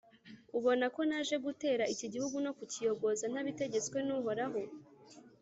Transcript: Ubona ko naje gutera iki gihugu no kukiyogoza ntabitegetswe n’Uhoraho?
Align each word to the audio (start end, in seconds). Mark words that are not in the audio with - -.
Ubona 0.57 0.85
ko 0.95 1.01
naje 1.09 1.35
gutera 1.45 1.83
iki 1.93 2.07
gihugu 2.13 2.35
no 2.45 2.51
kukiyogoza 2.57 3.23
ntabitegetswe 3.31 3.97
n’Uhoraho? 4.07 4.61